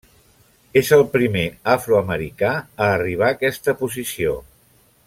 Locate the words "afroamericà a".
1.75-2.91